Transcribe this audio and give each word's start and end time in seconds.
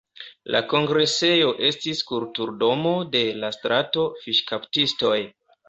La 0.53 0.61
kongresejo 0.69 1.51
estis 1.67 2.01
Kulturdomo 2.13 2.95
de 3.17 3.23
la 3.45 3.53
Strato 3.59 4.09
Fiŝkaptistoj. 4.25 5.17